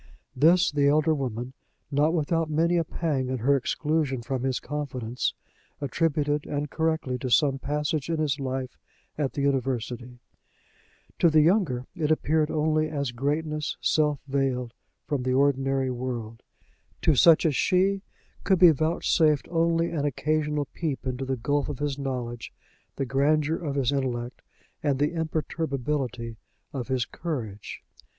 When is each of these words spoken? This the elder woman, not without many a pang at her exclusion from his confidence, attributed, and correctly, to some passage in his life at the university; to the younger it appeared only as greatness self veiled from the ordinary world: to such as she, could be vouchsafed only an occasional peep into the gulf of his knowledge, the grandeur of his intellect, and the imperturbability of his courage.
This 0.35 0.71
the 0.71 0.87
elder 0.87 1.13
woman, 1.13 1.53
not 1.91 2.11
without 2.11 2.49
many 2.49 2.75
a 2.77 2.83
pang 2.83 3.29
at 3.29 3.41
her 3.41 3.55
exclusion 3.55 4.23
from 4.23 4.41
his 4.41 4.59
confidence, 4.59 5.35
attributed, 5.79 6.47
and 6.47 6.71
correctly, 6.71 7.19
to 7.19 7.29
some 7.29 7.59
passage 7.59 8.09
in 8.09 8.17
his 8.17 8.39
life 8.39 8.79
at 9.15 9.33
the 9.33 9.43
university; 9.43 10.17
to 11.19 11.29
the 11.29 11.41
younger 11.41 11.85
it 11.93 12.09
appeared 12.09 12.49
only 12.49 12.89
as 12.89 13.11
greatness 13.11 13.77
self 13.79 14.19
veiled 14.27 14.73
from 15.05 15.21
the 15.21 15.35
ordinary 15.35 15.91
world: 15.91 16.41
to 17.03 17.13
such 17.13 17.45
as 17.45 17.55
she, 17.55 18.01
could 18.43 18.57
be 18.57 18.71
vouchsafed 18.71 19.47
only 19.51 19.91
an 19.91 20.03
occasional 20.03 20.65
peep 20.73 21.05
into 21.05 21.25
the 21.25 21.37
gulf 21.37 21.69
of 21.69 21.77
his 21.77 21.99
knowledge, 21.99 22.51
the 22.95 23.05
grandeur 23.05 23.57
of 23.57 23.75
his 23.75 23.91
intellect, 23.91 24.41
and 24.81 24.97
the 24.97 25.13
imperturbability 25.13 26.37
of 26.73 26.87
his 26.87 27.05
courage. 27.05 27.83